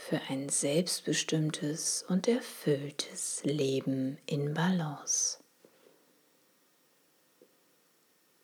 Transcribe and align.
für 0.00 0.20
ein 0.30 0.48
selbstbestimmtes 0.48 2.06
und 2.08 2.26
erfülltes 2.26 3.42
Leben 3.44 4.16
in 4.24 4.54
Balance. 4.54 5.38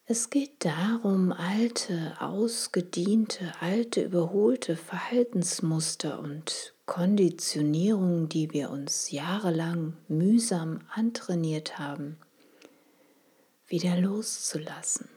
Es 0.04 0.28
geht 0.28 0.64
darum, 0.64 1.32
alte, 1.32 2.14
ausgediente, 2.20 3.52
alte, 3.60 4.02
überholte 4.02 4.76
Verhaltensmuster 4.76 6.20
und 6.20 6.74
Konditionierungen, 6.84 8.28
die 8.28 8.52
wir 8.52 8.70
uns 8.70 9.10
jahrelang 9.10 9.96
mühsam 10.08 10.82
antrainiert 10.94 11.78
haben, 11.78 12.18
wieder 13.66 13.96
loszulassen 13.96 15.15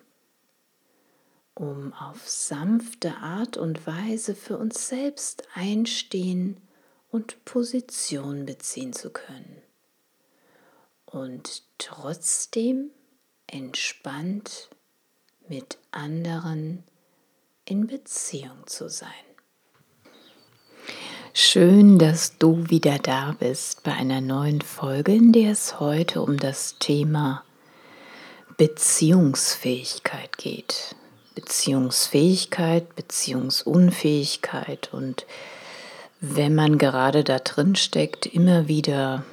um 1.59 1.93
auf 1.93 2.27
sanfte 2.27 3.17
Art 3.17 3.57
und 3.57 3.85
Weise 3.85 4.33
für 4.33 4.57
uns 4.57 4.87
selbst 4.87 5.43
einstehen 5.53 6.57
und 7.11 7.43
Position 7.43 8.45
beziehen 8.45 8.93
zu 8.93 9.09
können. 9.09 9.61
Und 11.05 11.63
trotzdem 11.77 12.91
entspannt 13.45 14.69
mit 15.49 15.77
anderen 15.91 16.83
in 17.65 17.87
Beziehung 17.87 18.65
zu 18.65 18.89
sein. 18.89 19.09
Schön, 21.33 21.99
dass 21.99 22.37
du 22.37 22.69
wieder 22.69 22.99
da 22.99 23.35
bist 23.37 23.83
bei 23.83 23.93
einer 23.93 24.21
neuen 24.21 24.61
Folge, 24.61 25.13
in 25.13 25.33
der 25.33 25.51
es 25.51 25.79
heute 25.79 26.21
um 26.21 26.37
das 26.37 26.79
Thema 26.79 27.43
Beziehungsfähigkeit 28.55 30.37
geht. 30.37 30.95
Beziehungsfähigkeit, 31.39 32.97
Beziehungsunfähigkeit 32.97 34.89
und 34.91 35.25
wenn 36.19 36.53
man 36.53 36.77
gerade 36.77 37.23
da 37.23 37.39
drin 37.39 37.77
steckt, 37.77 38.25
immer 38.25 38.67
wieder 38.67 39.23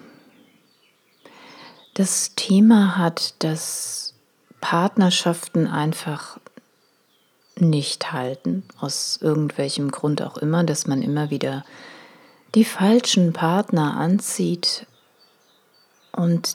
das 1.95 2.37
Thema 2.37 2.97
hat, 2.97 3.35
dass 3.43 4.15
Partnerschaften 4.61 5.67
einfach 5.67 6.39
nicht 7.57 8.13
halten, 8.13 8.63
aus 8.79 9.19
irgendwelchem 9.21 9.91
Grund 9.91 10.23
auch 10.23 10.37
immer, 10.37 10.63
dass 10.63 10.87
man 10.87 11.03
immer 11.03 11.31
wieder 11.31 11.65
die 12.55 12.65
falschen 12.65 13.33
Partner 13.33 13.97
anzieht. 13.97 14.87
Und 16.13 16.55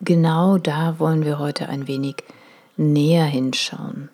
genau 0.00 0.56
da 0.56 0.98
wollen 0.98 1.26
wir 1.26 1.38
heute 1.38 1.68
ein 1.68 1.86
wenig 1.88 2.24
näher 2.76 3.24
hinschauen. 3.24 4.10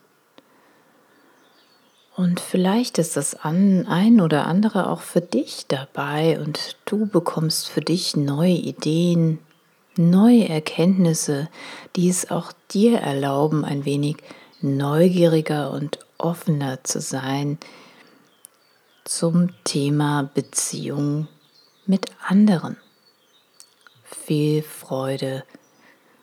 Und 2.16 2.40
vielleicht 2.40 2.98
ist 2.98 3.16
das 3.16 3.36
ein 3.36 4.20
oder 4.20 4.46
andere 4.46 4.90
auch 4.90 5.02
für 5.02 5.20
dich 5.20 5.66
dabei 5.68 6.40
und 6.40 6.76
du 6.84 7.06
bekommst 7.06 7.68
für 7.68 7.80
dich 7.80 8.16
neue 8.16 8.54
Ideen, 8.54 9.38
neue 9.96 10.48
Erkenntnisse, 10.48 11.48
die 11.94 12.08
es 12.08 12.30
auch 12.30 12.52
dir 12.72 12.98
erlauben, 12.98 13.64
ein 13.64 13.84
wenig 13.84 14.16
neugieriger 14.60 15.70
und 15.70 16.00
offener 16.18 16.82
zu 16.82 17.00
sein 17.00 17.58
zum 19.04 19.50
Thema 19.64 20.28
Beziehung 20.34 21.28
mit 21.86 22.06
anderen. 22.26 22.76
Viel 24.02 24.62
Freude 24.62 25.44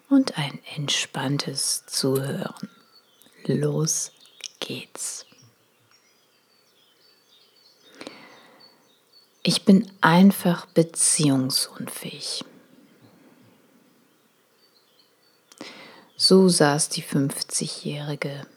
und 0.10 0.38
ein 0.38 0.60
entspanntes 0.76 1.86
Zuhören. 1.86 2.70
Los 3.46 4.12
geht's. 4.60 5.26
Ich 9.44 9.64
bin 9.64 9.92
einfach 10.02 10.66
beziehungsunfähig. 10.68 12.44
So 16.18 16.50
saß 16.50 16.90
die 16.90 17.04
50-Jährige 17.04 18.48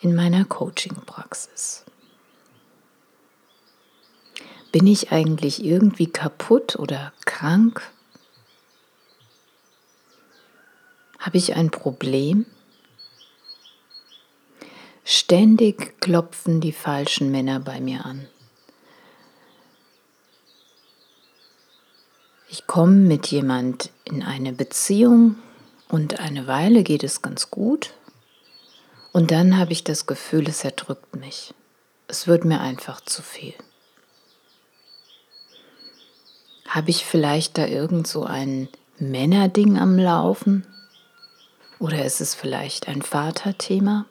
in 0.00 0.14
meiner 0.14 0.44
Coaching-Praxis. 0.44 1.84
Bin 4.72 4.86
ich 4.86 5.12
eigentlich 5.12 5.64
irgendwie 5.64 6.06
kaputt 6.06 6.76
oder 6.76 7.12
krank? 7.24 7.82
Habe 11.26 11.38
ich 11.38 11.56
ein 11.56 11.72
Problem? 11.72 12.46
Ständig 15.04 16.00
klopfen 16.00 16.60
die 16.60 16.70
falschen 16.70 17.32
Männer 17.32 17.58
bei 17.58 17.80
mir 17.80 18.06
an. 18.06 18.28
Ich 22.48 22.68
komme 22.68 22.94
mit 22.94 23.26
jemand 23.26 23.90
in 24.04 24.22
eine 24.22 24.52
Beziehung 24.52 25.34
und 25.88 26.20
eine 26.20 26.46
Weile 26.46 26.84
geht 26.84 27.02
es 27.02 27.22
ganz 27.22 27.50
gut 27.50 27.92
und 29.12 29.32
dann 29.32 29.58
habe 29.58 29.72
ich 29.72 29.82
das 29.82 30.06
Gefühl, 30.06 30.48
es 30.48 30.62
erdrückt 30.62 31.16
mich. 31.16 31.52
Es 32.06 32.28
wird 32.28 32.44
mir 32.44 32.60
einfach 32.60 33.00
zu 33.00 33.20
viel. 33.20 33.54
Habe 36.68 36.90
ich 36.90 37.04
vielleicht 37.04 37.58
da 37.58 37.66
irgend 37.66 38.06
so 38.06 38.22
ein 38.22 38.68
Männerding 39.00 39.76
am 39.76 39.98
Laufen? 39.98 40.64
Oder 41.78 42.04
ist 42.04 42.20
es 42.20 42.34
vielleicht 42.34 42.88
ein 42.88 43.02
Vaterthema? 43.02 44.06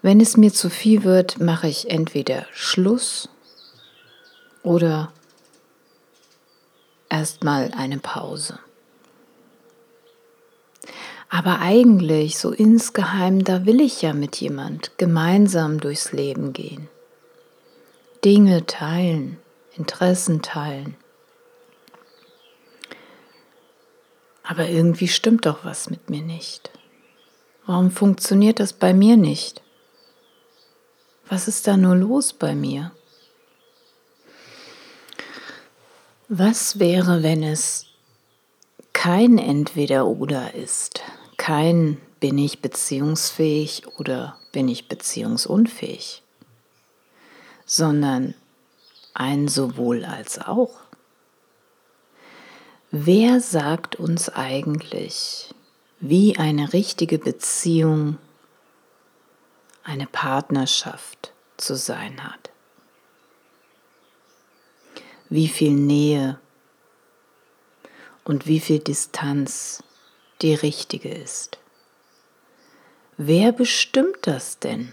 Wenn 0.00 0.20
es 0.20 0.36
mir 0.36 0.52
zu 0.52 0.68
viel 0.68 1.04
wird, 1.04 1.38
mache 1.40 1.68
ich 1.68 1.90
entweder 1.90 2.46
Schluss 2.52 3.28
oder 4.62 5.12
erstmal 7.08 7.70
eine 7.72 7.98
Pause. 7.98 8.58
Aber 11.28 11.60
eigentlich, 11.60 12.38
so 12.38 12.50
insgeheim, 12.50 13.44
da 13.44 13.64
will 13.64 13.80
ich 13.80 14.02
ja 14.02 14.12
mit 14.12 14.36
jemand 14.36 14.98
gemeinsam 14.98 15.80
durchs 15.80 16.12
Leben 16.12 16.52
gehen. 16.52 16.88
Dinge 18.24 18.66
teilen, 18.66 19.38
Interessen 19.76 20.42
teilen. 20.42 20.96
Aber 24.42 24.68
irgendwie 24.68 25.08
stimmt 25.08 25.46
doch 25.46 25.64
was 25.64 25.90
mit 25.90 26.10
mir 26.10 26.22
nicht. 26.22 26.70
Warum 27.66 27.90
funktioniert 27.90 28.58
das 28.58 28.72
bei 28.72 28.92
mir 28.92 29.16
nicht? 29.16 29.62
Was 31.28 31.48
ist 31.48 31.66
da 31.66 31.76
nur 31.76 31.96
los 31.96 32.32
bei 32.32 32.54
mir? 32.54 32.92
Was 36.28 36.78
wäre, 36.78 37.22
wenn 37.22 37.42
es 37.42 37.86
kein 38.92 39.38
Entweder-Oder 39.38 40.54
ist? 40.54 41.02
Kein 41.36 42.00
bin 42.20 42.38
ich 42.38 42.60
beziehungsfähig 42.60 43.82
oder 43.98 44.36
bin 44.52 44.68
ich 44.68 44.88
beziehungsunfähig, 44.88 46.22
sondern 47.66 48.34
ein 49.14 49.48
sowohl 49.48 50.04
als 50.04 50.38
auch. 50.38 50.80
Wer 52.94 53.40
sagt 53.40 53.96
uns 53.96 54.28
eigentlich, 54.28 55.54
wie 56.00 56.36
eine 56.36 56.74
richtige 56.74 57.18
Beziehung, 57.18 58.18
eine 59.82 60.06
Partnerschaft 60.06 61.32
zu 61.56 61.74
sein 61.74 62.22
hat? 62.22 62.50
Wie 65.30 65.48
viel 65.48 65.72
Nähe 65.72 66.38
und 68.24 68.46
wie 68.46 68.60
viel 68.60 68.78
Distanz 68.78 69.82
die 70.42 70.52
richtige 70.52 71.14
ist? 71.14 71.58
Wer 73.16 73.52
bestimmt 73.52 74.18
das 74.20 74.58
denn? 74.58 74.92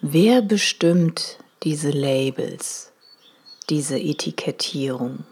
Wer 0.00 0.42
bestimmt 0.42 1.38
diese 1.62 1.90
Labels, 1.90 2.90
diese 3.68 4.00
Etikettierung? 4.00 5.24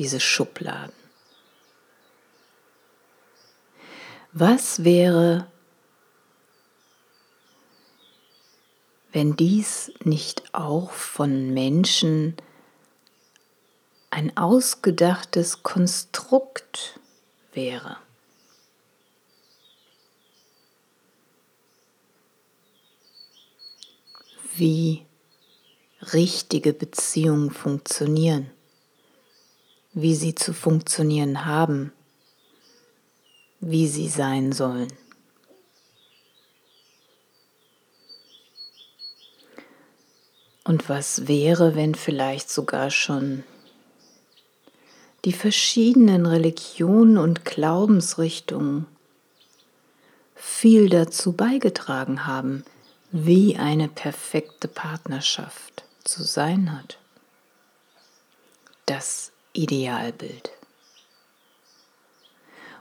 Diese 0.00 0.18
Schubladen. 0.18 0.94
Was 4.32 4.82
wäre, 4.82 5.46
wenn 9.12 9.36
dies 9.36 9.92
nicht 10.02 10.54
auch 10.54 10.92
von 10.92 11.52
Menschen 11.52 12.34
ein 14.08 14.34
ausgedachtes 14.38 15.62
Konstrukt 15.62 16.98
wäre. 17.52 17.98
Wie 24.54 25.04
richtige 26.14 26.72
Beziehungen 26.72 27.50
funktionieren, 27.50 28.50
wie 29.92 30.14
sie 30.14 30.34
zu 30.34 30.52
funktionieren 30.52 31.44
haben, 31.44 31.92
wie 33.60 33.88
sie 33.88 34.08
sein 34.08 34.52
sollen. 34.52 34.92
Und 40.64 40.88
was 40.88 41.26
wäre, 41.26 41.74
wenn 41.74 41.94
vielleicht 41.94 42.50
sogar 42.50 42.90
schon 42.90 43.42
die 45.24 45.32
verschiedenen 45.32 46.26
Religionen 46.26 47.18
und 47.18 47.44
Glaubensrichtungen 47.44 48.86
viel 50.34 50.88
dazu 50.88 51.32
beigetragen 51.32 52.26
haben, 52.26 52.64
wie 53.10 53.56
eine 53.56 53.88
perfekte 53.88 54.68
Partnerschaft 54.68 55.84
zu 56.04 56.22
sein 56.22 56.72
hat. 56.72 56.98
Das 58.86 59.32
Idealbild. 59.52 60.50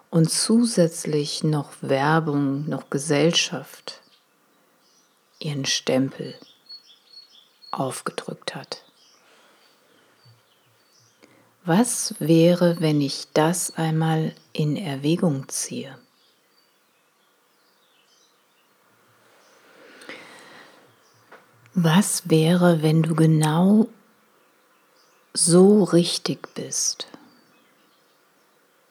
Und 0.09 0.29
zusätzlich 0.31 1.43
noch 1.43 1.71
Werbung, 1.81 2.67
noch 2.67 2.89
Gesellschaft 2.89 4.01
ihren 5.39 5.65
Stempel 5.65 6.35
aufgedrückt 7.71 8.55
hat. 8.55 8.83
Was 11.65 12.15
wäre, 12.19 12.77
wenn 12.79 13.01
ich 13.01 13.27
das 13.33 13.75
einmal 13.75 14.33
in 14.53 14.75
Erwägung 14.75 15.47
ziehe? 15.49 15.97
Was 21.75 22.29
wäre, 22.29 22.81
wenn 22.81 23.03
du 23.03 23.15
genau 23.15 23.87
so 25.45 25.85
richtig 25.85 26.53
bist, 26.53 27.07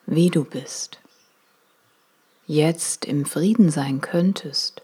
wie 0.07 0.31
du 0.31 0.45
bist, 0.45 0.99
jetzt 2.47 3.05
im 3.05 3.27
Frieden 3.27 3.71
sein 3.71 4.01
könntest, 4.01 4.81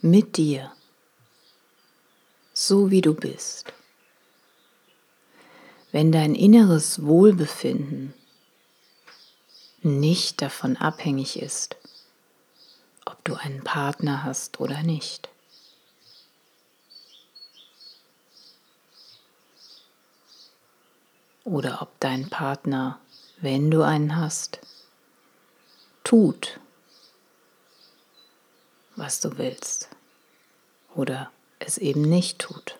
mit 0.00 0.38
dir, 0.38 0.72
so 2.54 2.90
wie 2.90 3.02
du 3.02 3.12
bist? 3.12 3.74
Wenn 5.90 6.10
dein 6.10 6.34
inneres 6.34 7.04
Wohlbefinden 7.04 8.14
nicht 9.82 10.40
davon 10.40 10.78
abhängig 10.78 11.38
ist, 11.38 11.76
ob 13.04 13.22
du 13.24 13.34
einen 13.34 13.62
Partner 13.62 14.24
hast 14.24 14.58
oder 14.58 14.82
nicht. 14.82 15.28
Oder 21.44 21.82
ob 21.82 21.98
dein 22.00 22.28
Partner, 22.30 22.98
wenn 23.40 23.70
du 23.70 23.82
einen 23.82 24.16
hast, 24.16 24.60
tut, 26.04 26.60
was 28.96 29.20
du 29.20 29.38
willst 29.38 29.88
oder 30.94 31.30
es 31.58 31.78
eben 31.78 32.02
nicht 32.02 32.38
tut. 32.38 32.78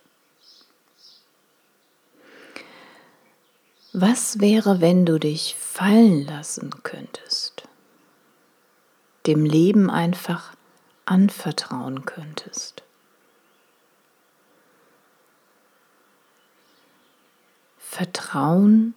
Was 3.93 4.41
wäre, 4.41 4.81
wenn 4.81 5.05
du 5.05 5.19
dich 5.19 5.55
fallen 5.55 6.25
lassen 6.25 6.82
könntest, 6.82 7.69
dem 9.26 9.44
Leben 9.44 9.91
einfach 9.91 10.55
anvertrauen 11.05 12.06
könntest? 12.06 12.82
Vertrauen 17.93 18.94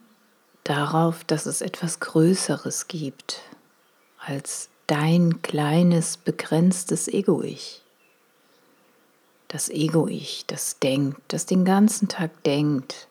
darauf, 0.64 1.22
dass 1.22 1.44
es 1.44 1.60
etwas 1.60 2.00
Größeres 2.00 2.88
gibt 2.88 3.42
als 4.16 4.70
dein 4.86 5.42
kleines, 5.42 6.16
begrenztes 6.16 7.06
Ego-Ich. 7.06 7.82
Das 9.48 9.68
Ego-Ich, 9.68 10.46
das 10.46 10.78
denkt, 10.78 11.20
das 11.28 11.44
den 11.44 11.66
ganzen 11.66 12.08
Tag 12.08 12.42
denkt 12.44 13.06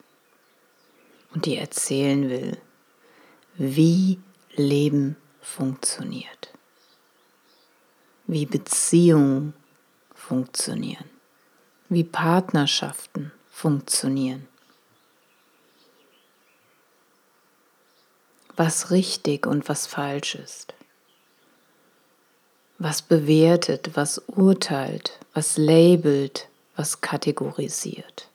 und 1.36 1.46
dir 1.46 1.60
erzählen 1.60 2.32
will, 2.32 2.58
wie 3.54 4.18
Leben 4.56 5.18
funktioniert, 5.40 6.52
wie 8.26 8.48
Beziehungen 8.48 9.54
funktionieren, 10.16 11.06
wie 11.90 12.04
Partnerschaften 12.04 13.32
funktionieren 13.52 14.48
was 18.58 18.92
richtig 18.92 19.46
und 19.46 19.68
was 19.70 19.88
falsch 19.88 20.36
ist, 20.36 20.74
was 22.78 23.02
bewertet, 23.02 23.92
was 23.96 24.20
urteilt, 24.28 25.20
was 25.34 25.58
labelt, 25.58 26.48
was 26.76 27.02
kategorisiert. 27.02 28.30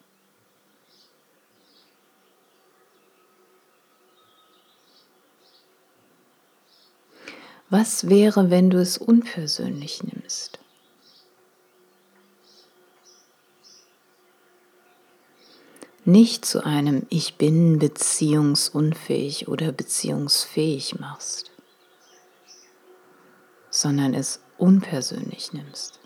Was 7.72 8.08
wäre, 8.08 8.50
wenn 8.50 8.68
du 8.68 8.80
es 8.80 8.98
unpersönlich 8.98 10.02
nimmst? 10.02 10.58
Nicht 16.04 16.44
zu 16.44 16.64
einem 16.64 17.06
Ich 17.10 17.36
bin 17.36 17.78
beziehungsunfähig 17.78 19.48
oder 19.48 19.72
beziehungsfähig 19.72 20.98
machst, 20.98 21.50
sondern 23.70 24.14
es 24.14 24.40
unpersönlich 24.58 25.52
nimmst. 25.52 26.00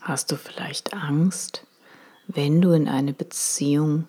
Hast 0.00 0.30
du 0.30 0.36
vielleicht 0.36 0.94
Angst, 0.94 1.65
wenn 2.28 2.60
du 2.60 2.72
in 2.72 2.88
eine 2.88 3.12
Beziehung 3.12 4.06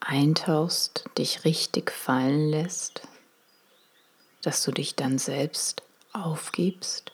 eintauchst, 0.00 1.04
dich 1.16 1.44
richtig 1.44 1.90
fallen 1.90 2.50
lässt, 2.50 3.02
dass 4.42 4.62
du 4.62 4.72
dich 4.72 4.94
dann 4.94 5.18
selbst 5.18 5.82
aufgibst? 6.12 7.12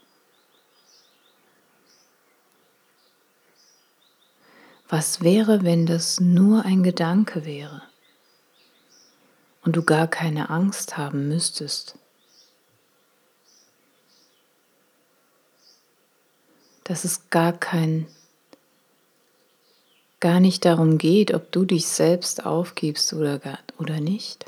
Was 4.89 5.23
wäre, 5.23 5.63
wenn 5.63 5.87
das 5.87 6.19
nur 6.19 6.65
ein 6.65 6.83
Gedanke 6.83 7.45
wäre 7.45 7.83
und 9.63 9.77
du 9.77 9.85
gar 9.85 10.09
keine 10.09 10.51
Angst 10.51 10.97
haben 10.97 11.29
müsstest? 11.29 11.97
Dass 16.91 17.05
es 17.05 17.31
gar 17.31 17.53
kein, 17.53 18.09
gar 20.19 20.41
nicht 20.41 20.65
darum 20.65 20.99
geht, 20.99 21.33
ob 21.33 21.53
du 21.53 21.65
dich 21.65 21.87
selbst 21.87 22.45
aufgibst 22.45 23.13
oder, 23.13 23.41
oder 23.79 24.01
nicht. 24.01 24.45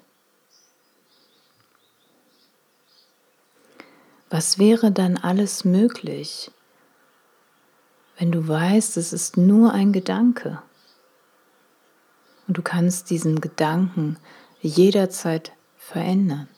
Was 4.29 4.59
wäre 4.59 4.91
dann 4.91 5.19
alles 5.19 5.65
möglich, 5.65 6.51
wenn 8.19 8.33
du 8.33 8.49
weißt, 8.49 8.97
es 8.97 9.13
ist 9.13 9.37
nur 9.37 9.73
ein 9.73 9.93
Gedanke 9.93 10.61
und 12.49 12.57
du 12.57 12.63
kannst 12.63 13.11
diesen 13.11 13.41
Gedanken 13.41 14.17
jederzeit 14.61 15.53
verändern? 15.77 16.49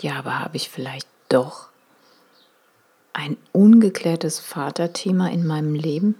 Ja, 0.00 0.18
aber 0.18 0.38
habe 0.38 0.56
ich 0.56 0.70
vielleicht 0.70 1.08
doch 1.28 1.68
ein 3.12 3.36
ungeklärtes 3.52 4.40
Vaterthema 4.40 5.28
in 5.28 5.46
meinem 5.46 5.74
Leben? 5.74 6.14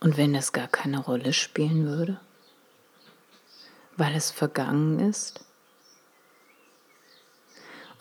Und 0.00 0.16
wenn 0.16 0.32
das 0.32 0.52
gar 0.52 0.68
keine 0.68 0.98
Rolle 0.98 1.32
spielen 1.32 1.86
würde, 1.86 2.20
weil 3.96 4.14
es 4.14 4.30
vergangen 4.30 4.98
ist? 4.98 5.44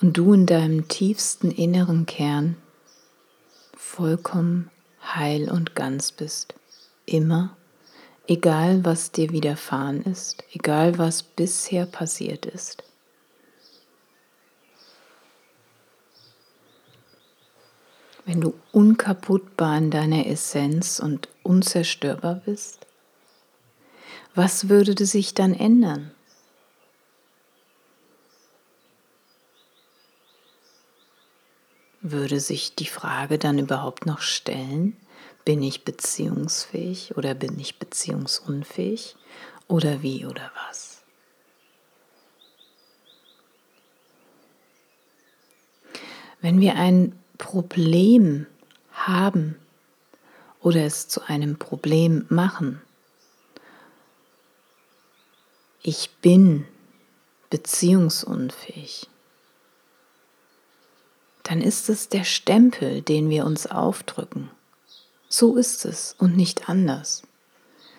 Und 0.02 0.18
du 0.18 0.34
in 0.34 0.46
deinem 0.46 0.88
tiefsten 0.88 1.52
inneren 1.52 2.06
Kern 2.06 2.58
vollkommen 3.76 4.70
heil 5.02 5.50
und 5.50 5.76
ganz 5.76 6.12
bist, 6.12 6.56
immer 7.06 7.56
egal 8.28 8.86
was 8.86 9.12
dir 9.12 9.32
widerfahren 9.32 10.04
ist, 10.04 10.44
egal 10.54 10.98
was 10.98 11.24
bisher 11.24 11.86
passiert 11.86 12.46
ist. 12.46 12.84
Wenn 18.26 18.40
du 18.40 18.54
unkaputtbar 18.72 19.78
in 19.78 19.92
deiner 19.92 20.28
Essenz 20.28 21.00
und 21.00 21.28
unzerstörbar 21.44 22.36
bist, 22.46 22.88
was 24.34 24.70
würde 24.70 25.06
sich 25.06 25.34
dann 25.34 25.54
ändern? 25.54 26.12
Würde 32.02 32.40
sich 32.40 32.76
die 32.76 32.88
Frage 32.88 33.38
dann 33.38 33.60
überhaupt 33.60 34.06
noch 34.06 34.20
stellen, 34.20 34.98
bin 35.46 35.62
ich 35.62 35.84
beziehungsfähig 35.84 37.18
oder 37.18 37.34
bin 37.34 37.60
ich 37.60 37.80
beziehungsunfähig 37.80 39.16
oder 39.68 40.02
wie 40.02 40.26
oder 40.26 40.52
was? 40.68 41.04
Wenn 46.42 46.60
wir 46.60 46.76
ein 46.76 47.18
Problem 47.38 48.48
haben 48.92 49.58
oder 50.60 50.86
es 50.86 51.08
zu 51.08 51.22
einem 51.28 51.58
Problem 51.58 52.26
machen, 52.30 52.82
ich 55.82 56.10
bin 56.22 56.66
beziehungsunfähig, 57.50 59.10
dann 61.44 61.62
ist 61.62 61.90
es 61.90 62.08
der 62.10 62.24
Stempel, 62.24 63.02
den 63.02 63.30
wir 63.30 63.46
uns 63.46 63.68
aufdrücken. 63.68 64.50
So 65.36 65.56
ist 65.56 65.84
es 65.86 66.16
und 66.20 66.38
nicht 66.38 66.70
anders. 66.70 67.24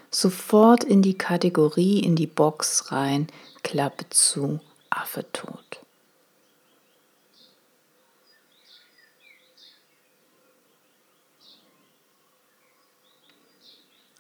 Sofort 0.08 0.84
in 0.84 1.02
die 1.02 1.18
Kategorie, 1.18 1.98
in 1.98 2.14
die 2.14 2.28
Box 2.28 2.92
rein, 2.92 3.26
Klappe 3.64 4.08
zu, 4.08 4.60
Affe 4.88 5.26
tot. 5.32 5.80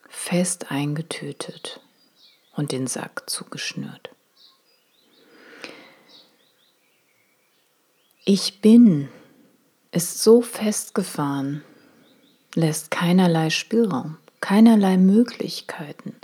Fest 0.08 0.72
eingetötet 0.72 1.80
und 2.56 2.72
den 2.72 2.88
Sack 2.88 3.30
zugeschnürt. 3.30 4.10
Ich 8.24 8.60
bin 8.60 9.08
ist 9.92 10.20
so 10.20 10.42
festgefahren, 10.42 11.62
lässt 12.54 12.90
keinerlei 12.90 13.50
Spielraum, 13.50 14.16
keinerlei 14.40 14.96
Möglichkeiten, 14.96 16.14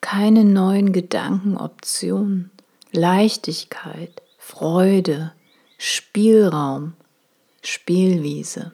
keine 0.00 0.44
neuen 0.44 0.92
Gedanken, 0.92 1.56
Optionen, 1.56 2.50
Leichtigkeit, 2.92 4.22
Freude, 4.38 5.32
Spielraum, 5.78 6.94
Spielwiese. 7.62 8.72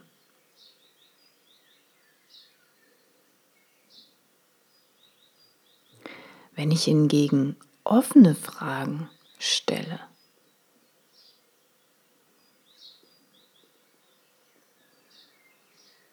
Wenn 6.55 6.71
ich 6.71 6.85
hingegen 6.85 7.57
offene 7.85 8.35
Fragen 8.35 9.09
stelle, 9.39 10.01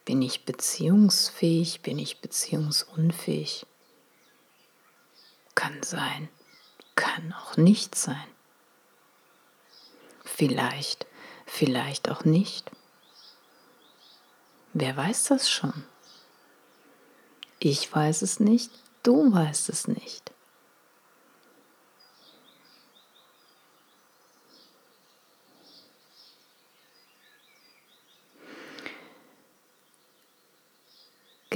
Bin 0.09 0.23
ich 0.23 0.43
beziehungsfähig? 0.43 1.81
Bin 1.83 1.99
ich 1.99 2.19
beziehungsunfähig? 2.19 3.67
Kann 5.53 5.83
sein, 5.83 6.29
kann 6.95 7.31
auch 7.33 7.57
nicht 7.57 7.93
sein. 7.93 8.27
Vielleicht, 10.25 11.05
vielleicht 11.45 12.09
auch 12.09 12.25
nicht. 12.25 12.71
Wer 14.73 14.97
weiß 14.97 15.25
das 15.25 15.47
schon? 15.47 15.85
Ich 17.59 17.93
weiß 17.93 18.23
es 18.23 18.39
nicht, 18.39 18.71
du 19.03 19.31
weißt 19.31 19.69
es 19.69 19.87
nicht. 19.87 20.31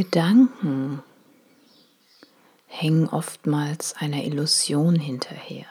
Gedanken 0.03 1.01
hängen 2.67 3.07
oftmals 3.07 3.95
einer 3.95 4.25
Illusion 4.25 4.95
hinterher. 4.95 5.65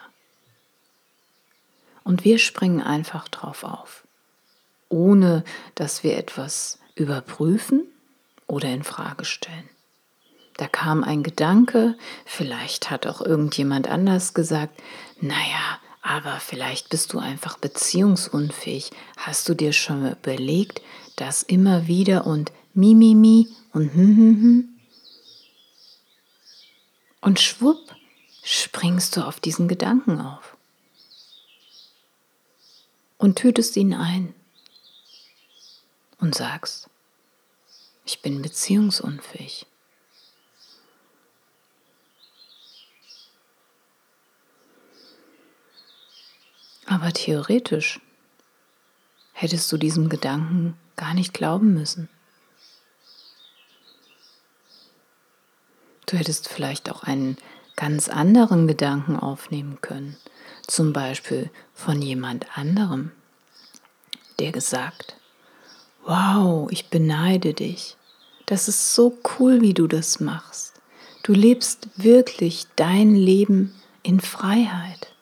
Und 2.03 2.25
wir 2.25 2.39
springen 2.39 2.81
einfach 2.81 3.29
drauf 3.29 3.63
auf, 3.63 4.07
ohne 4.89 5.45
dass 5.75 6.03
wir 6.03 6.17
etwas 6.17 6.79
überprüfen 6.95 7.85
oder 8.47 8.69
in 8.71 8.85
Frage 8.85 9.27
stellen. 9.27 9.69
Da 10.57 10.67
kam 10.67 11.05
ein 11.05 11.23
Gedanke, 11.23 11.99
vielleicht 12.25 12.91
hat 12.91 13.07
auch 13.07 13.21
irgendjemand 13.21 13.87
anders 13.87 14.33
gesagt, 14.33 14.83
naja, 15.21 15.79
aber 16.01 16.41
vielleicht 16.41 16.89
bist 16.89 17.13
du 17.13 17.19
einfach 17.19 17.59
beziehungsunfähig. 17.59 18.93
Hast 19.19 19.47
du 19.51 19.55
dir 19.55 19.75
schon 19.75 20.11
überlegt, 20.11 20.81
dass 21.17 21.43
immer 21.43 21.87
wieder 21.87 22.27
und 22.27 22.51
mi, 22.73 22.95
mi, 22.95 23.15
mi 23.15 23.49
und 23.73 23.93
hm, 23.95 24.17
hm, 24.17 24.43
hm. 24.43 24.69
Und 27.21 27.41
schwupp 27.41 27.95
springst 28.43 29.17
du 29.17 29.27
auf 29.27 29.41
diesen 29.41 29.69
Gedanken 29.69 30.21
auf 30.21 30.57
und 33.19 33.39
tötest 33.39 33.77
ihn 33.77 33.95
ein 33.95 34.35
und 36.19 36.35
sagst, 36.35 36.91
ich 38.05 38.21
bin 38.21 38.43
beziehungsunfähig. 38.43 39.67
Aber 46.87 47.13
theoretisch 47.13 48.01
hättest 49.33 49.71
du 49.73 49.77
diesem 49.77 50.09
Gedanken 50.09 50.77
gar 50.97 51.15
nicht 51.15 51.33
glauben 51.33 51.73
müssen. 51.73 52.09
Du 56.13 56.19
hättest 56.19 56.51
vielleicht 56.51 56.91
auch 56.91 57.05
einen 57.05 57.39
ganz 57.75 58.11
anderen 58.11 58.67
Gedanken 58.69 59.17
aufnehmen 59.17 59.79
können, 59.81 60.19
zum 60.67 60.93
Beispiel 60.93 61.51
von 61.73 62.03
jemand 62.03 62.59
anderem, 62.59 63.13
der 64.39 64.53
gesagt, 64.53 65.17
wow, 66.05 66.71
ich 66.71 66.91
beneide 66.91 67.55
dich, 67.55 67.97
das 68.45 68.69
ist 68.69 68.95
so 68.95 69.19
cool, 69.39 69.63
wie 69.63 69.73
du 69.73 69.87
das 69.87 70.21
machst. 70.21 70.75
Du 71.23 71.33
lebst 71.33 71.89
wirklich 71.97 72.67
dein 72.77 73.15
Leben 73.15 73.75
in 74.03 74.21
Freiheit. 74.21 75.15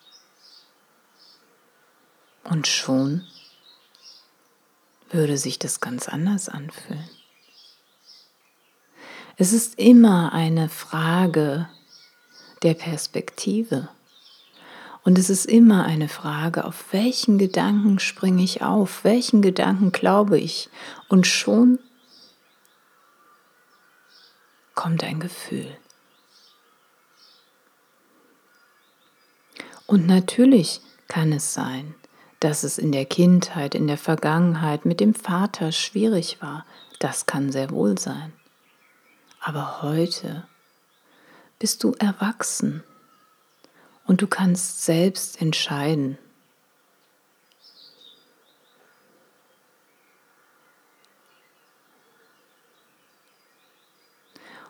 Und 2.43 2.67
schon 2.67 3.25
würde 5.09 5.37
sich 5.37 5.57
das 5.57 5.79
ganz 5.79 6.09
anders 6.09 6.49
anfühlen. 6.49 7.09
Es 9.37 9.53
ist 9.53 9.79
immer 9.79 10.33
eine 10.33 10.69
Frage 10.69 11.69
der 12.63 12.73
Perspektive. 12.73 13.89
Und 15.03 15.17
es 15.17 15.29
ist 15.29 15.45
immer 15.45 15.85
eine 15.85 16.09
Frage, 16.09 16.63
auf 16.63 16.93
welchen 16.93 17.37
Gedanken 17.39 17.97
springe 17.99 18.43
ich 18.43 18.61
auf, 18.61 19.03
welchen 19.03 19.41
Gedanken 19.41 19.91
glaube 19.91 20.39
ich. 20.39 20.69
Und 21.09 21.25
schon 21.25 21.79
kommt 24.75 25.03
ein 25.03 25.19
Gefühl. 25.19 25.75
Und 29.87 30.07
natürlich 30.07 30.81
kann 31.07 31.33
es 31.33 31.53
sein, 31.53 31.95
dass 32.39 32.63
es 32.63 32.77
in 32.77 32.91
der 32.91 33.05
Kindheit, 33.05 33.75
in 33.75 33.87
der 33.87 33.97
Vergangenheit 33.97 34.85
mit 34.85 34.99
dem 34.99 35.13
Vater 35.13 35.71
schwierig 35.71 36.41
war. 36.41 36.65
Das 36.99 37.25
kann 37.25 37.51
sehr 37.51 37.71
wohl 37.71 37.97
sein. 37.97 38.33
Aber 39.41 39.81
heute 39.81 40.47
bist 41.57 41.83
du 41.83 41.93
erwachsen 41.93 42.83
und 44.05 44.21
du 44.21 44.27
kannst 44.27 44.83
selbst 44.83 45.41
entscheiden. 45.41 46.19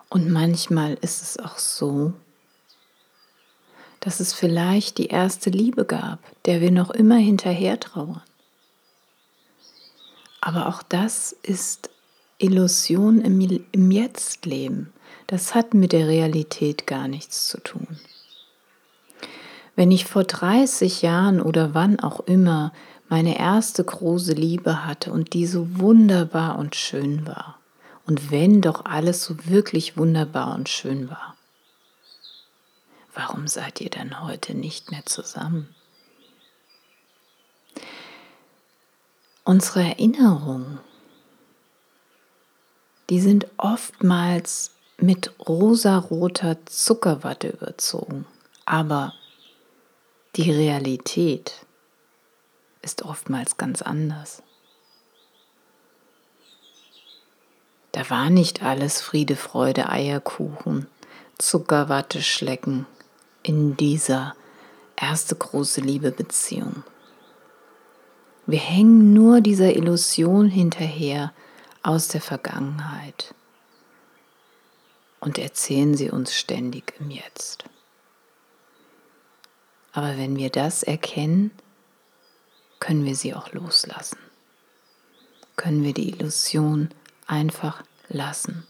Und 0.08 0.30
manchmal 0.30 0.96
ist 0.96 1.22
es 1.22 1.38
auch 1.38 1.58
so, 1.58 2.13
dass 4.00 4.20
es 4.20 4.34
vielleicht 4.34 4.98
die 4.98 5.08
erste 5.08 5.50
Liebe 5.50 5.86
gab, 5.86 6.20
der 6.46 6.60
wir 6.62 6.72
noch 6.72 6.92
immer 6.92 7.18
hinterher 7.18 7.80
trauern. 7.80 8.24
Aber 10.42 10.68
auch 10.68 10.82
das 10.82 11.34
ist 11.44 11.90
Illusion 12.41 13.21
im, 13.21 13.65
im 13.71 13.91
Jetzt-Leben. 13.91 14.91
Das 15.27 15.55
hat 15.55 15.74
mit 15.74 15.91
der 15.91 16.07
Realität 16.07 16.88
gar 16.88 17.07
nichts 17.07 17.48
zu 17.48 17.60
tun. 17.60 17.88
Wenn 19.75 19.91
ich 19.91 20.05
vor 20.05 20.24
30 20.24 21.01
Jahren 21.01 21.41
oder 21.41 21.74
wann 21.74 22.00
auch 22.00 22.19
immer 22.21 22.74
meine 23.07 23.39
erste 23.39 23.83
große 23.83 24.33
Liebe 24.33 24.86
hatte 24.86 25.12
und 25.12 25.33
die 25.33 25.45
so 25.45 25.79
wunderbar 25.79 26.57
und 26.60 26.75
schön 26.75 27.25
war, 27.25 27.57
und 28.05 28.31
wenn 28.31 28.62
doch 28.62 28.86
alles 28.86 29.24
so 29.24 29.45
wirklich 29.45 29.95
wunderbar 29.95 30.55
und 30.55 30.67
schön 30.67 31.10
war, 31.10 31.38
warum 33.13 33.48
seid 33.48 33.79
ihr 33.79 33.89
dann 33.89 34.21
heute 34.21 34.53
nicht 34.53 34.91
mehr 34.91 35.05
zusammen? 35.05 35.74
Unsere 39.43 39.81
Erinnerungen 39.81 40.79
die 43.12 43.20
sind 43.20 43.46
oftmals 43.58 44.72
mit 44.98 45.34
rosaroter 45.46 46.65
Zuckerwatte 46.65 47.50
überzogen. 47.50 48.25
Aber 48.63 49.13
die 50.38 50.50
Realität 50.50 51.65
ist 52.82 53.03
oftmals 53.03 53.58
ganz 53.58 53.82
anders. 53.82 54.41
Da 57.91 58.10
war 58.10 58.30
nicht 58.30 58.63
alles 58.63 59.01
Friede, 59.01 59.36
Freude, 59.36 59.89
Eierkuchen, 59.89 60.88
Zuckerwatte 61.38 62.22
schlecken 62.22 62.86
in 63.44 63.75
dieser 63.75 64.36
erste 64.96 65.36
große 65.36 65.82
Liebebeziehung. 65.82 66.84
Wir 68.46 68.60
hängen 68.60 69.13
nur 69.13 69.41
dieser 69.41 69.75
Illusion 69.75 70.48
hinterher, 70.48 71.34
aus 71.83 72.07
der 72.07 72.21
Vergangenheit 72.21 73.33
und 75.19 75.38
erzählen 75.38 75.95
sie 75.95 76.09
uns 76.09 76.33
ständig 76.33 76.93
im 77.00 77.09
Jetzt. 77.09 77.63
Aber 79.93 80.17
wenn 80.17 80.35
wir 80.38 80.50
das 80.50 80.83
erkennen, 80.83 81.51
können 82.79 83.05
wir 83.05 83.15
sie 83.15 83.33
auch 83.33 83.51
loslassen. 83.51 84.17
Können 85.55 85.83
wir 85.83 85.93
die 85.93 86.09
Illusion 86.09 86.89
einfach 87.27 87.83
lassen 88.07 88.65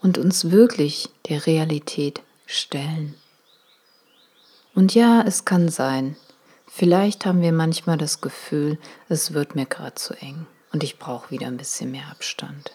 und 0.00 0.16
uns 0.16 0.50
wirklich 0.50 1.10
der 1.28 1.46
Realität 1.46 2.22
stellen. 2.46 3.14
Und 4.74 4.94
ja, 4.94 5.22
es 5.22 5.44
kann 5.44 5.68
sein, 5.68 6.16
vielleicht 6.66 7.26
haben 7.26 7.42
wir 7.42 7.52
manchmal 7.52 7.98
das 7.98 8.20
Gefühl, 8.20 8.78
es 9.08 9.34
wird 9.34 9.56
mir 9.56 9.66
gerade 9.66 9.96
zu 9.96 10.14
eng 10.14 10.46
und 10.72 10.82
ich 10.82 10.98
brauche 10.98 11.30
wieder 11.30 11.46
ein 11.46 11.56
bisschen 11.56 11.90
mehr 11.90 12.08
Abstand. 12.08 12.72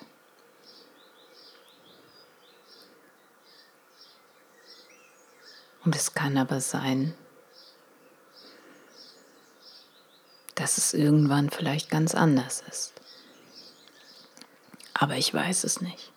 Und 5.83 5.95
es 5.95 6.13
kann 6.13 6.37
aber 6.37 6.61
sein, 6.61 7.13
dass 10.55 10.77
es 10.77 10.93
irgendwann 10.93 11.49
vielleicht 11.49 11.89
ganz 11.89 12.15
anders 12.15 12.63
ist. 12.67 12.93
Aber 14.93 15.15
ich 15.15 15.31
weiß 15.33 15.63
es 15.63 15.81
nicht. 15.81 16.11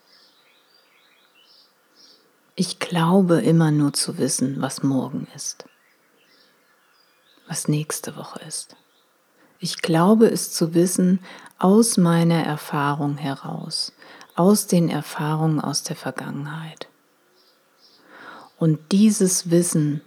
Ich 2.54 2.78
glaube 2.78 3.40
immer 3.40 3.70
nur 3.70 3.92
zu 3.92 4.18
wissen, 4.18 4.60
was 4.62 4.82
morgen 4.82 5.28
ist, 5.34 5.64
was 7.46 7.68
nächste 7.68 8.16
Woche 8.16 8.40
ist. 8.40 8.74
Ich 9.60 9.82
glaube 9.82 10.26
es 10.26 10.52
zu 10.52 10.74
wissen 10.74 11.20
aus 11.58 11.96
meiner 11.96 12.44
Erfahrung 12.44 13.16
heraus, 13.16 13.92
aus 14.34 14.66
den 14.66 14.88
Erfahrungen 14.88 15.60
aus 15.60 15.82
der 15.82 15.96
Vergangenheit. 15.96 16.88
Und 18.58 18.92
dieses 18.92 19.50
Wissen 19.50 20.00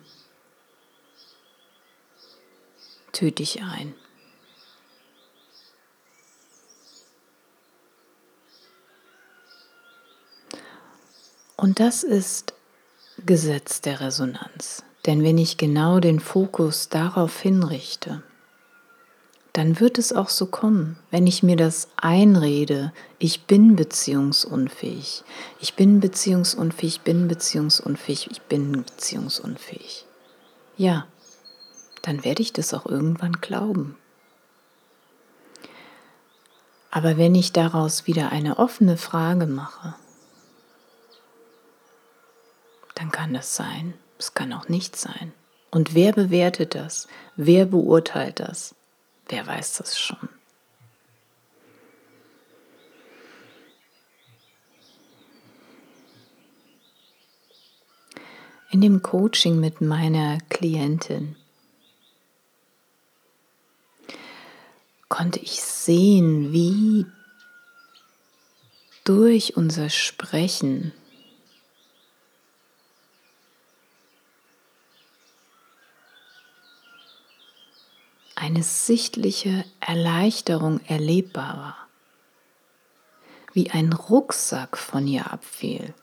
töte 3.12 3.44
ich 3.44 3.62
ein. 3.62 3.94
Und 11.58 11.80
das 11.80 12.04
ist 12.04 12.56
Gesetz 13.26 13.82
der 13.82 14.00
Resonanz. 14.00 14.84
Denn 15.06 15.24
wenn 15.24 15.38
ich 15.38 15.58
genau 15.58 16.00
den 16.00 16.20
Fokus 16.20 16.90
darauf 16.90 17.40
hinrichte, 17.40 18.24
dann 19.54 19.80
wird 19.80 19.98
es 19.98 20.14
auch 20.14 20.30
so 20.30 20.46
kommen. 20.46 20.98
Wenn 21.10 21.28
ich 21.28 21.44
mir 21.44 21.58
das 21.58 21.90
einrede, 21.98 22.94
ich 23.20 23.46
bin 23.46 23.76
beziehungsunfähig, 23.76 25.24
ich 25.60 25.76
bin 25.76 26.00
beziehungsunfähig, 26.00 26.96
ich 26.96 27.02
bin 27.02 27.28
beziehungsunfähig, 27.28 28.30
ich 28.32 28.42
bin 28.44 28.84
beziehungsunfähig. 28.84 30.06
Ja, 30.78 31.06
dann 32.02 32.24
werde 32.24 32.42
ich 32.42 32.54
das 32.54 32.74
auch 32.74 32.86
irgendwann 32.86 33.34
glauben. 33.34 33.98
Aber 36.90 37.18
wenn 37.18 37.36
ich 37.36 37.54
daraus 37.54 38.08
wieder 38.08 38.32
eine 38.32 38.58
offene 38.58 38.98
Frage 38.98 39.48
mache, 39.48 39.96
dann 42.96 43.12
kann 43.12 43.34
das 43.34 43.56
sein, 43.56 43.94
es 44.18 44.34
kann 44.34 44.54
auch 44.54 44.68
nicht 44.68 44.96
sein. 44.96 45.34
Und 45.72 45.96
wer 45.96 46.12
bewertet 46.12 46.76
das? 46.76 47.08
Wer 47.38 47.66
beurteilt 47.66 48.42
das? 48.42 48.76
Wer 49.32 49.48
weiß 49.48 49.78
das 49.78 49.98
schon? 49.98 50.28
In 58.72 58.82
dem 58.82 59.02
Coaching 59.02 59.58
mit 59.58 59.80
meiner 59.80 60.40
Klientin 60.50 61.38
konnte 65.08 65.40
ich 65.40 65.62
sehen, 65.64 66.52
wie 66.52 67.06
durch 69.06 69.56
unser 69.56 69.90
Sprechen 69.90 70.92
eine 78.42 78.64
sichtliche 78.64 79.66
Erleichterung 79.80 80.82
erlebbar 80.88 81.58
war, 81.58 81.78
wie 83.54 83.70
ein 83.70 83.94
Rucksack 83.94 84.78
von 84.78 85.06
ihr 85.06 85.32
abfiel, 85.32 85.94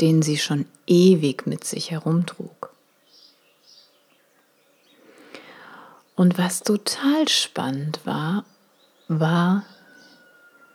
den 0.00 0.22
sie 0.22 0.38
schon 0.38 0.66
ewig 0.86 1.44
mit 1.44 1.64
sich 1.64 1.90
herumtrug. 1.90 2.72
Und 6.14 6.38
was 6.38 6.60
total 6.60 7.26
spannend 7.26 7.98
war, 8.04 8.44
war, 9.08 9.64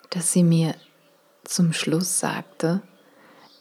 dass 0.09 0.33
sie 0.33 0.43
mir 0.43 0.75
zum 1.45 1.71
Schluss 1.71 2.19
sagte, 2.19 2.81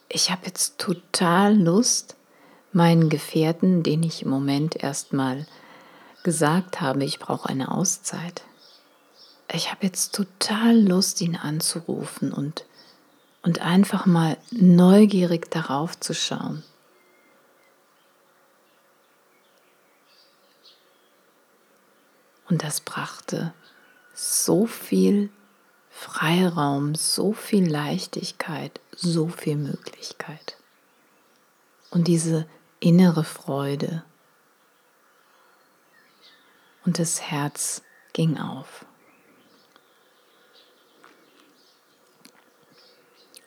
ich 0.08 0.32
habe 0.32 0.46
jetzt 0.46 0.78
total 0.78 1.56
Lust, 1.56 2.16
meinen 2.72 3.08
Gefährten, 3.08 3.84
den 3.84 4.02
ich 4.02 4.22
im 4.22 4.30
Moment 4.30 4.82
erstmal 4.82 5.46
gesagt 6.22 6.80
habe, 6.80 7.04
ich 7.04 7.18
brauche 7.18 7.48
eine 7.48 7.70
Auszeit. 7.70 8.42
Ich 9.52 9.70
habe 9.70 9.84
jetzt 9.84 10.14
total 10.14 10.78
Lust, 10.78 11.20
ihn 11.20 11.36
anzurufen 11.36 12.32
und, 12.32 12.64
und 13.42 13.60
einfach 13.60 14.06
mal 14.06 14.38
neugierig 14.50 15.50
darauf 15.50 15.98
zu 15.98 16.14
schauen. 16.14 16.62
Und 22.48 22.62
das 22.62 22.80
brachte 22.80 23.52
so 24.14 24.66
viel 24.66 25.30
Freiraum, 25.90 26.94
so 26.94 27.32
viel 27.32 27.70
Leichtigkeit, 27.70 28.80
so 28.94 29.28
viel 29.28 29.56
Möglichkeit. 29.56 30.56
Und 31.90 32.08
diese 32.08 32.46
innere 32.80 33.24
Freude, 33.24 34.04
und 36.84 36.98
das 36.98 37.20
Herz 37.22 37.82
ging 38.12 38.38
auf. 38.38 38.84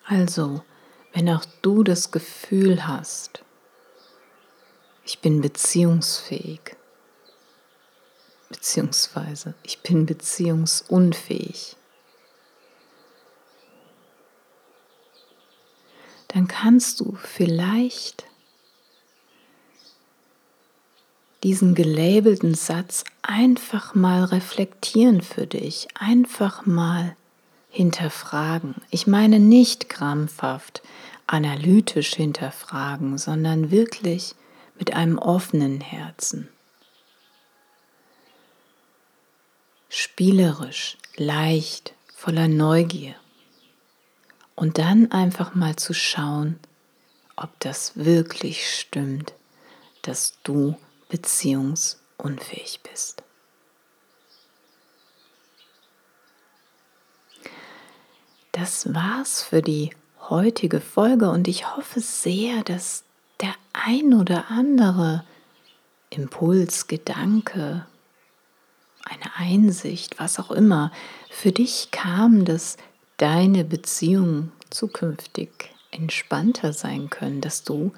Also, 0.06 0.64
wenn 1.14 1.30
auch 1.30 1.46
du 1.62 1.84
das 1.84 2.12
Gefühl 2.12 2.88
hast, 2.88 3.44
ich 5.04 5.20
bin 5.20 5.42
beziehungsfähig, 5.42 6.76
beziehungsweise 8.50 9.56
ich 9.64 9.80
bin 9.82 10.06
beziehungsunfähig, 10.06 11.76
dann 16.28 16.48
kannst 16.48 17.00
du 17.00 17.16
vielleicht 17.16 18.26
diesen 21.46 21.76
gelabelten 21.76 22.56
Satz 22.56 23.04
einfach 23.22 23.94
mal 23.94 24.24
reflektieren 24.24 25.22
für 25.22 25.46
dich, 25.46 25.88
einfach 25.94 26.66
mal 26.66 27.16
hinterfragen. 27.70 28.74
Ich 28.90 29.06
meine 29.06 29.40
nicht 29.40 29.88
krampfhaft, 29.88 30.82
analytisch 31.28 32.16
hinterfragen, 32.16 33.20
sondern 33.20 33.70
wirklich 33.70 34.34
mit 34.80 34.96
einem 34.96 35.20
offenen 35.20 35.82
Herzen. 35.82 36.50
Spielerisch, 39.88 40.98
leicht, 41.16 41.94
voller 42.16 42.48
Neugier. 42.48 43.14
Und 44.56 44.80
dann 44.80 45.12
einfach 45.12 45.54
mal 45.54 45.76
zu 45.76 45.94
schauen, 45.94 46.60
ob 47.36 47.52
das 47.60 47.92
wirklich 47.98 48.68
stimmt, 48.68 49.34
dass 50.02 50.40
du 50.42 50.76
beziehungsunfähig 51.16 52.82
bist. 52.84 53.24
Das 58.52 58.94
war's 58.94 59.42
für 59.42 59.62
die 59.62 59.92
heutige 60.30 60.82
Folge 60.82 61.30
und 61.30 61.48
ich 61.48 61.74
hoffe 61.74 62.02
sehr, 62.02 62.64
dass 62.64 63.06
der 63.40 63.54
ein 63.72 64.14
oder 64.14 64.50
andere 64.50 65.24
Impuls, 66.10 66.88
Gedanke, 66.88 67.86
eine 69.06 69.36
Einsicht, 69.38 70.20
was 70.20 70.38
auch 70.38 70.52
immer, 70.52 70.92
für 71.30 71.54
dich 71.54 71.92
kam, 71.92 72.44
dass 72.44 72.76
deine 73.16 73.64
Beziehungen 73.64 74.52
zukünftig 74.70 75.70
entspannter 75.92 76.74
sein 76.74 77.10
können, 77.10 77.40
dass 77.40 77.64
du 77.64 77.94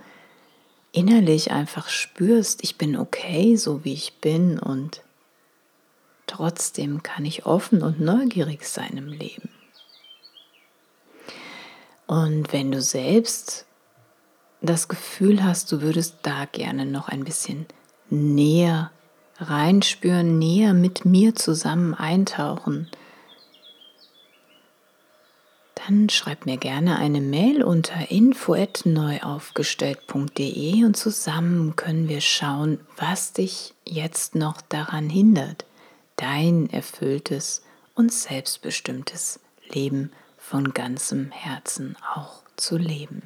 innerlich 0.98 1.52
einfach 1.52 1.90
spürst, 1.90 2.64
ich 2.64 2.80
bin 2.80 2.98
okay, 2.98 3.56
so 3.56 3.86
wie 3.86 3.94
ich 3.94 4.16
bin 4.20 4.58
und 4.58 5.04
trotzdem 6.26 7.04
kann 7.04 7.24
ich 7.24 7.46
offen 7.46 7.84
und 7.84 8.00
neugierig 8.00 8.68
sein 8.68 8.98
im 8.98 9.08
Leben. 9.08 9.50
Und 12.08 12.52
wenn 12.52 12.72
du 12.72 12.82
selbst 12.82 13.68
das 14.62 14.88
Gefühl 14.88 15.44
hast, 15.44 15.72
du 15.72 15.82
würdest 15.82 16.16
da 16.24 16.46
gerne 16.46 16.88
noch 16.88 17.10
ein 17.10 17.24
bisschen 17.24 17.68
näher 18.10 18.90
reinspüren, 19.38 20.40
näher 20.40 20.74
mit 20.74 21.06
mir 21.06 21.36
zusammen 21.36 21.94
eintauchen, 21.94 22.90
dann 25.88 26.10
schreib 26.10 26.46
mir 26.46 26.58
gerne 26.58 27.00
eine 27.00 27.22
Mail 27.22 27.64
unter 27.64 28.12
info@neuaufgestellt.de 28.12 30.84
und 30.84 30.98
zusammen 30.98 31.78
können 31.78 32.10
wir 32.10 32.20
schauen, 32.20 32.82
was 32.98 33.32
dich 33.32 33.74
jetzt 33.86 34.36
noch 34.36 34.60
daran 34.62 35.10
hindert, 35.10 35.64
dein 36.18 36.70
erfülltes 36.70 37.62
und 37.96 38.12
selbstbestimmtes 38.12 39.40
Leben 39.70 40.12
von 40.38 40.74
ganzem 40.74 41.32
Herzen 41.32 41.96
auch 42.14 42.42
zu 42.58 42.76
leben. 42.78 43.22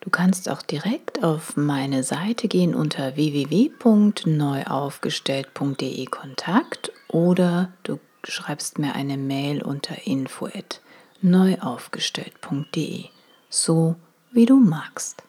Du 0.00 0.10
kannst 0.10 0.48
auch 0.48 0.62
direkt 0.62 1.22
auf 1.22 1.56
meine 1.56 2.02
Seite 2.02 2.48
gehen 2.48 2.74
unter 2.74 3.14
www.neuaufgestellt.de 3.14 6.06
Kontakt 6.06 6.90
oder 7.06 7.72
du 7.84 8.00
schreibst 8.24 8.78
mir 8.78 8.94
eine 8.94 9.16
Mail 9.16 9.62
unter 9.62 10.06
info@neuaufgestellt.de, 10.06 13.04
so 13.50 13.96
wie 14.30 14.46
du 14.46 14.56
magst. 14.56 15.24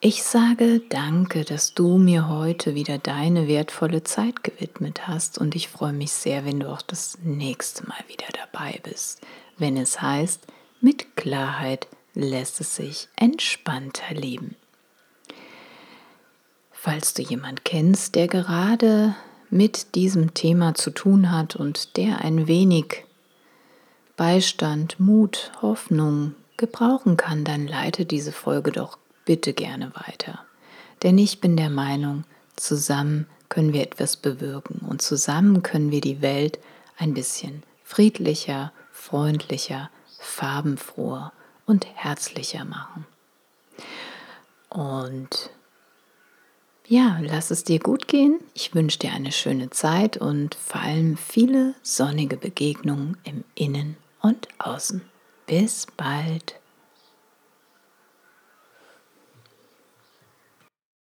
Ich 0.00 0.22
sage 0.22 0.80
danke, 0.90 1.44
dass 1.46 1.72
du 1.72 1.96
mir 1.96 2.28
heute 2.28 2.74
wieder 2.74 2.98
deine 2.98 3.48
wertvolle 3.48 4.04
Zeit 4.04 4.44
gewidmet 4.44 5.08
hast 5.08 5.38
und 5.38 5.54
ich 5.54 5.68
freue 5.68 5.94
mich 5.94 6.12
sehr, 6.12 6.44
wenn 6.44 6.60
du 6.60 6.68
auch 6.68 6.82
das 6.82 7.16
nächste 7.22 7.86
Mal 7.86 8.04
wieder 8.08 8.26
dabei 8.32 8.80
bist, 8.82 9.22
wenn 9.56 9.78
es 9.78 10.02
heißt, 10.02 10.46
mit 10.82 11.16
Klarheit 11.16 11.88
lässt 12.12 12.60
es 12.60 12.76
sich 12.76 13.08
entspannter 13.16 14.12
leben. 14.14 14.56
Falls 16.70 17.14
du 17.14 17.22
jemand 17.22 17.64
kennst, 17.64 18.14
der 18.14 18.28
gerade 18.28 19.16
mit 19.50 19.94
diesem 19.94 20.34
Thema 20.34 20.74
zu 20.74 20.90
tun 20.90 21.30
hat 21.30 21.56
und 21.56 21.96
der 21.96 22.20
ein 22.20 22.46
wenig 22.46 23.04
Beistand, 24.16 25.00
Mut, 25.00 25.52
Hoffnung 25.60 26.34
gebrauchen 26.56 27.16
kann, 27.16 27.44
dann 27.44 27.66
leite 27.66 28.04
diese 28.04 28.32
Folge 28.32 28.70
doch 28.70 28.98
bitte 29.24 29.52
gerne 29.52 29.92
weiter. 29.94 30.40
Denn 31.02 31.18
ich 31.18 31.40
bin 31.40 31.56
der 31.56 31.70
Meinung, 31.70 32.24
zusammen 32.56 33.26
können 33.48 33.72
wir 33.72 33.82
etwas 33.82 34.16
bewirken 34.16 34.80
und 34.88 35.02
zusammen 35.02 35.62
können 35.62 35.90
wir 35.90 36.00
die 36.00 36.22
Welt 36.22 36.58
ein 36.96 37.14
bisschen 37.14 37.62
friedlicher, 37.84 38.72
freundlicher, 38.92 39.90
farbenfroher 40.18 41.32
und 41.66 41.86
herzlicher 41.94 42.64
machen. 42.64 43.06
Und 44.70 45.50
ja, 46.86 47.18
lass 47.20 47.50
es 47.50 47.64
dir 47.64 47.78
gut 47.78 48.08
gehen. 48.08 48.40
Ich 48.54 48.74
wünsche 48.74 48.98
dir 48.98 49.12
eine 49.12 49.32
schöne 49.32 49.70
Zeit 49.70 50.16
und 50.16 50.54
vor 50.54 50.80
allem 50.80 51.16
viele 51.16 51.74
sonnige 51.82 52.36
Begegnungen 52.36 53.16
im 53.24 53.44
Innen 53.54 53.96
und 54.20 54.48
Außen. 54.58 55.02
Bis 55.46 55.86
bald. 55.96 56.56